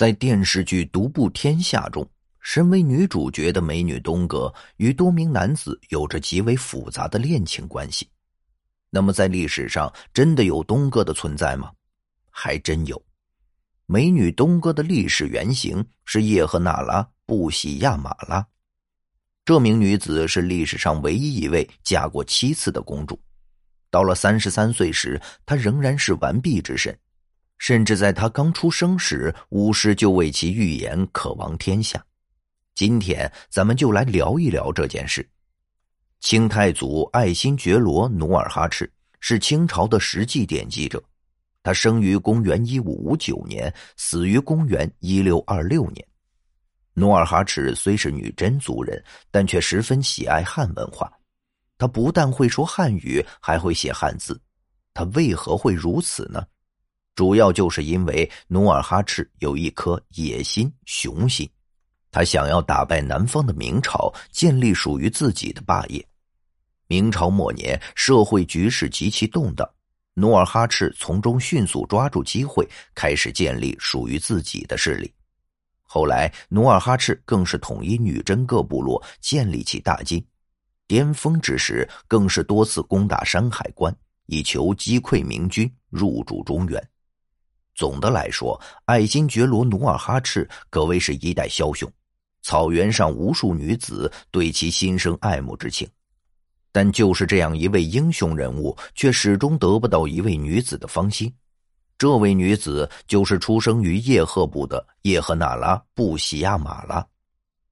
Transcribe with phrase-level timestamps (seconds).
[0.00, 2.08] 在电视剧《独步天下》中，
[2.40, 8.08] 身为女主角的美女东哥与多名男子有着极为复杂的恋情关系。
[8.88, 11.70] 那么，在历史上真的有东哥的存在吗？
[12.30, 12.98] 还真有。
[13.84, 18.46] 美女东哥的历史原型是叶赫那拉·布喜亚马拉。
[19.44, 23.20] 这名女子是历史上唯一一位嫁过七次的公主。
[23.90, 26.98] 到了三十三岁时，她仍然是完璧之身。
[27.60, 32.02] 甚至在他刚出生时，巫师就为其预言可亡天下。
[32.74, 35.28] 今天，咱们就来聊一聊这件事。
[36.20, 41.02] 清太祖爱新觉罗努尔哈赤是清朝的实际奠基者，
[41.62, 46.04] 他生于公元一五五九年，死于公元一六二六年。
[46.94, 51.12] 努尔哈赤虽是女真族人，但却十分喜爱汉文化。
[51.76, 54.40] 他不但会说汉语，还会写汉字。
[54.94, 56.42] 他为何会如此呢？
[57.14, 61.48] 主要就是因为努尔哈赤有一颗野心雄心，
[62.10, 66.04] 他想要打败南方的明朝，建立属于自己的霸业。
[66.86, 69.68] 明朝末年，社会局势极其动荡，
[70.14, 75.12] 努尔哈赤从中迅速抓住机会，开始建立属于自己的势力。
[75.82, 80.24] 后来，努尔哈赤更是统一女真各部落，建立起大金。
[80.86, 83.94] 巅峰之时，更是多次攻打山海关，
[84.26, 86.88] 以求击溃明军，入主中原。
[87.80, 91.90] 总的来说，爱新觉罗努尔哈赤可谓是一代枭雄，
[92.42, 95.88] 草原上无数女子对其心生爱慕之情。
[96.72, 101.32] 但就是这样一位英雄人物，却始终得不到一位女子的芳心。
[101.96, 107.02] 这位女子就是出生于叶赫部的叶赫那拉·布喜亚马拉。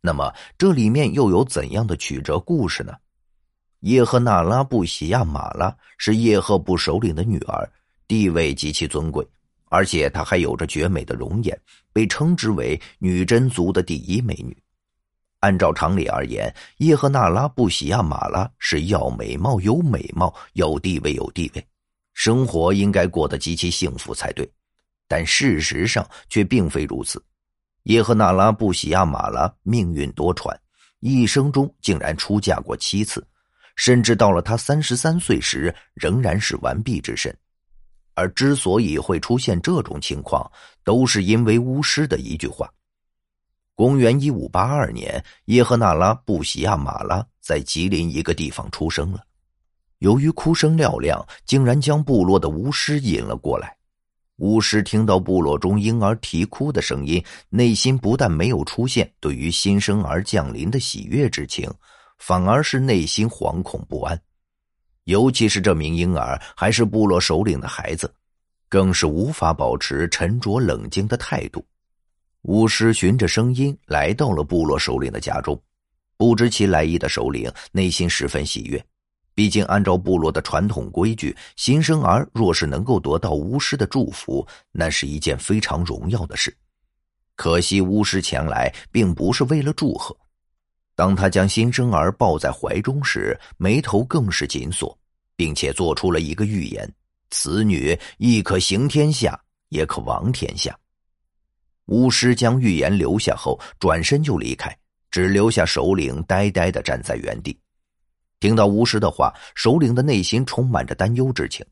[0.00, 2.92] 那么，这里面又有怎样的曲折故事呢？
[3.82, 7.70] 叶赫那拉·布喜亚马拉是叶赫部首领的女儿，
[8.08, 9.24] 地位极其尊贵。
[9.72, 11.58] 而且她还有着绝美的容颜，
[11.94, 14.54] 被称之为女真族的第一美女。
[15.40, 21.66] 按照常理而言，叶赫那拉·布喜亚马拉是要美貌有美貌，要地位有地位，
[22.12, 24.46] 生活应该过得极其幸福才对。
[25.08, 27.22] 但事实上却并非如此。
[27.84, 30.54] 叶赫那拉·布喜亚马拉命运多舛，
[31.00, 33.26] 一生中竟然出嫁过七次，
[33.74, 37.34] 甚至到了她三十三岁时，仍然是完璧之身。
[38.14, 40.50] 而之所以会出现这种情况，
[40.84, 42.70] 都是因为巫师的一句话。
[43.74, 49.20] 公元一五八二年，叶赫那拉·布西亚马拉在吉林一个地方出生了。
[49.98, 53.76] 由于哭声嘹亮，竟然将部落的巫师引了过来。
[54.38, 61.70] 巫师听到部落中婴儿啼哭的声音，内心不但没有出现对于新生儿降临的喜悦之情，
[62.18, 64.20] 反而是内心惶恐不安。
[65.04, 68.12] 尤其是这名婴儿还是部落首领的孩子，
[68.68, 71.64] 更是无法保持沉着冷静的态度。
[72.42, 75.60] 巫师循着声音来到了部落首领的家中，
[76.16, 78.84] 不知其来意的首领内心十分喜悦，
[79.34, 86.56] 毕竟按照部落的传统规矩，新生儿若是能够得到巫师的祝福，那是一件非常荣耀的事。
[87.34, 90.16] 可惜巫师前来并不是为了祝贺。
[91.02, 94.96] 当他将新生儿抱在怀中时，眉头更是紧锁，
[95.34, 96.88] 并且做出了一个预言：
[97.30, 99.36] 此女亦可行天下，
[99.70, 100.78] 也可亡天下。
[101.86, 104.72] 巫师将预言留下后，转身就离开，
[105.10, 107.58] 只留下首领呆呆的站在原地。
[108.38, 111.66] 听到巫师的话，首领的内心充满着担忧之情。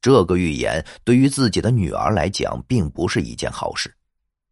[0.00, 3.94] 这个预言对于自己的女儿来讲，并不是一件好事。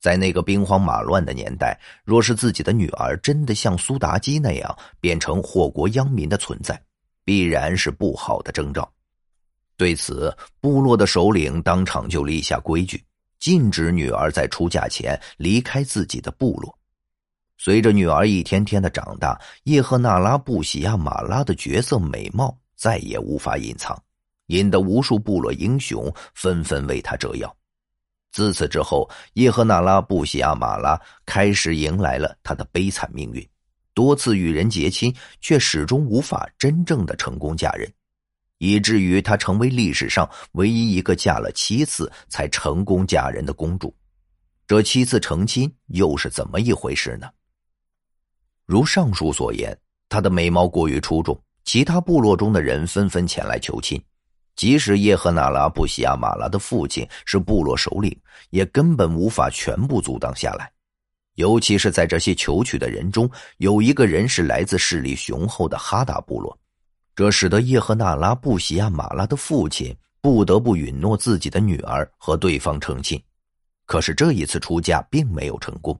[0.00, 6.80] 在那个兵荒马乱的年代，若是自己的女儿真的像苏妲己那样变成祸国殃民的存在，
[7.24, 8.88] 必然是不好的征兆。
[9.76, 13.02] 对此，部落的首领当场就立下规矩，
[13.38, 16.76] 禁止女儿在出嫁前离开自己的部落。
[17.56, 24.00] 随着女儿一天天的长大，叶赫那拉·布喜亚马拉的绝色美貌再也无法隐藏，
[24.46, 27.52] 引得无数部落英雄纷纷为她折腰。
[28.38, 30.96] 自此之后，叶赫那拉·布喜亚马拉
[31.26, 33.44] 开始迎来了他的悲惨命运，
[33.94, 37.92] 多次与人结亲，却始终无法真正的成功嫁人，
[38.58, 43.92] 以至于她成为历史上唯一一个嫁了七次才成功嫁人的公主。
[44.68, 47.28] 这七次成亲又是怎么一回事呢？
[48.66, 49.76] 如上述所言，
[50.08, 54.00] 她的美貌过于出众，其他部落中的人纷纷前来求亲。
[54.58, 58.14] 即使叶赫那拉·布西亚马拉的父亲是部落首领，
[58.50, 60.68] 也根本无法全部阻挡下来。
[61.34, 66.58] 尤其是在这些求娶的人中，有一个人是来自势力雄厚的哈达部落，
[67.14, 73.22] 这使得叶赫那拉·布西亚马拉的父亲不得不允诺自己的女儿和对方成亲。
[73.86, 75.96] 可是这一次出嫁并没有成功。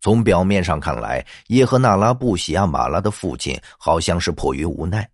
[0.00, 5.06] 从表面上看来，叶赫那拉布西亚马拉的父亲好像是迫于无奈，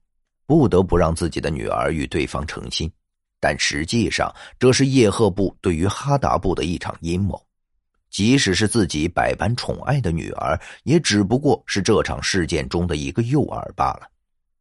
[0.52, 2.92] 不得不让自己的女儿与对方成亲。
[3.40, 7.42] 但实际上，这是叶赫部对于哈达部的一场阴谋。
[8.10, 14.02] 即使是自己百般宠爱的女儿，也只不过是这场事件中的一个诱饵罢了。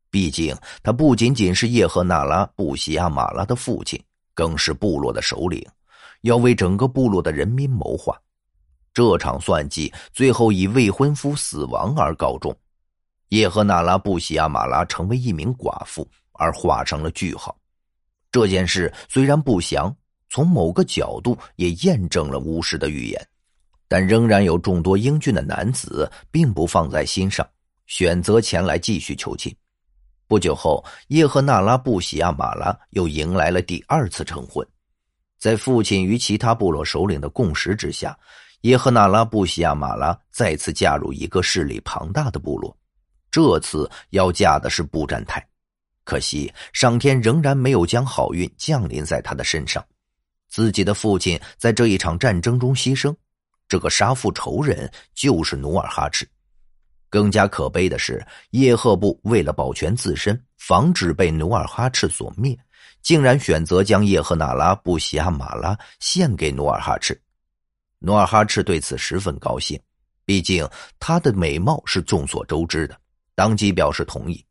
[0.09, 4.01] 毕竟，他不仅仅是叶赫那拉布西亚马拉的父亲，
[4.33, 5.61] 更是部落的首领，
[6.21, 8.17] 要为整个部落的人民谋划。
[8.93, 12.55] 这场算计最后以未婚夫死亡而告终，
[13.31, 17.57] 叶赫那拉布西亚马拉成为一名寡妇而画上了句号。
[18.29, 19.93] 这件事虽然不详，
[20.29, 23.27] 从某个角度也验证了巫师的预言，
[23.87, 27.47] 但仍然有众多英俊的男子并不放在心上，
[27.87, 29.55] 选择前来继续求亲。
[30.27, 34.67] 不久后，叶赫那拉布西亚马拉又迎来了第二次成婚，
[35.39, 38.17] 在父亲与其他部落首领的共识之下。
[38.61, 42.75] 叶赫那拉布西亚马拉再次嫁入一个势力庞大的部落，
[43.31, 45.43] 这次要嫁的是布占泰。
[46.03, 49.83] 可惜上天仍然没有将好运降临在他的身上，
[50.49, 53.15] 自己的父亲在这一场战争中牺牲，
[53.69, 56.27] 这个杀父仇人就是努尔哈赤。
[57.09, 62.57] 更加可悲的是，叶赫部为了保全自身，防止被努尔哈赤所灭，
[63.01, 67.19] 竟然选择将叶赫那拉布西亚马拉献给努尔哈赤。
[67.99, 69.79] 努尔哈赤对此十分高兴，
[70.25, 70.67] 毕竟
[70.99, 72.97] 她的美貌是众所周知的，
[73.41, 74.45] 当即表示同意。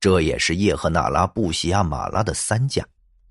[0.00, 2.84] 这也是叶赫那拉布西亚马拉的三嫁。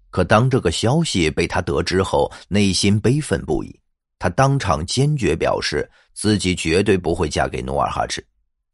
[0.10, 3.78] 可当这个消息被他得知后，内心悲愤不已。
[4.18, 8.26] 他当场坚决表示自己绝对不会嫁给努尔哈赤。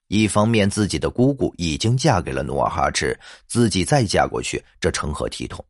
[0.07, 5.65] 一方面，自己的姑姑已经嫁给了努尔哈赤，自己再嫁过去，这成何体统？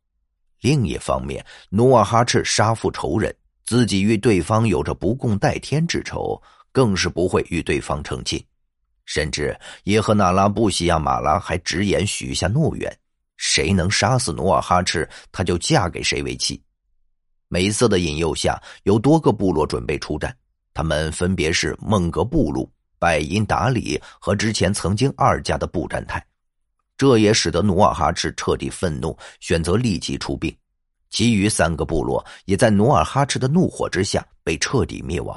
[0.59, 3.33] 另一方面，努尔哈赤杀父仇人。
[3.63, 6.41] 自己与对方有着不共戴天之仇，
[6.73, 8.43] 更是不会与对方成亲。
[9.09, 12.95] 甚至耶和那拉布西亚马拉还直言许下诺言：
[13.37, 16.61] 谁能杀死努尔哈赤，他就嫁给谁为妻。
[17.47, 20.31] 美色的引诱下，有多个部落准备出战，
[20.75, 26.23] 他们分别是孟格布鲁、拜因达里和之前曾经二家的布占泰。
[26.95, 30.55] 这也使得努尔哈赤彻底愤怒，选择立即出兵。
[31.09, 35.35] 其余三个部落也在努尔哈赤的怒火之下被彻底灭亡，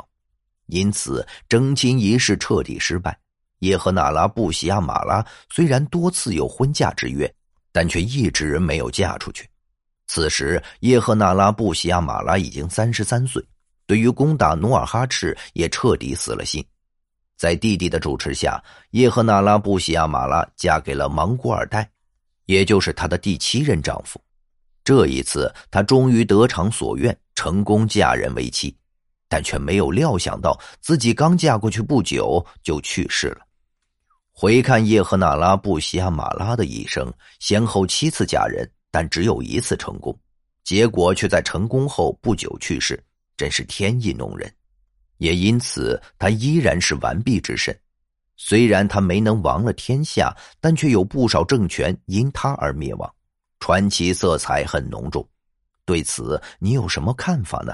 [0.67, 3.19] 因此征亲仪式彻底失败。
[3.63, 7.33] 叶赫那拉布西亚马拉虽然多次有婚嫁之约，
[7.71, 9.49] 但却一直没有嫁出去。
[10.09, 13.41] 此时，叶赫那拉布西亚马拉已经三十三岁，
[13.87, 16.65] 对于攻打努尔哈赤也彻底死了心。
[17.39, 18.61] 在弟弟的主持下，
[18.91, 21.89] 叶赫那拉布西亚马拉嫁给了芒古尔代，
[22.47, 24.21] 也就是她的第七任丈夫。
[24.83, 28.77] 这一次，她终于得偿所愿，成功嫁人为妻，
[29.29, 33.47] 但却没有料想到自己刚嫁过去不久就去世了。
[34.35, 40.19] 回看叶赫那拉布西亚马拉的一生，先后七次嫁人，但只有一次成功，
[40.65, 43.01] 结果却在成功后不久去世，
[43.37, 44.53] 真是天意弄人。
[45.19, 47.79] 也因此，他依然是完璧之身。
[48.37, 53.15] 虽然他没能亡了天下，但却有不少政权因他而灭亡。
[53.61, 55.25] 传奇色彩很浓重，
[55.85, 57.73] 对此你有什么看法呢？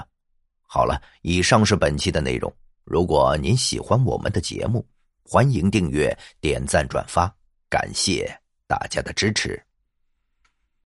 [0.67, 2.53] 好了，以上是本期的内容。
[2.83, 4.85] 如果您喜欢我们的节目，
[5.31, 7.31] 欢迎订阅、点赞、转发，
[7.69, 9.63] 感谢大家的支持。